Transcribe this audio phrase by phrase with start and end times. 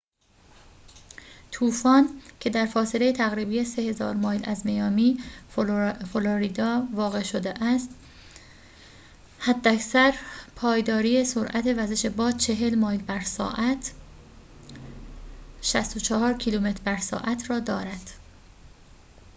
[1.51, 5.19] طوفان، که در فاصله تقریبی 3000 مایل از میامی،
[6.13, 7.89] فلوریدا واقع شده است،
[9.39, 10.15] حداکثر
[10.55, 13.91] پایداری سرعت وزش باد 40 مایل بر ساعت
[15.61, 18.09] 64 کیلومتر بر ساعت را دارد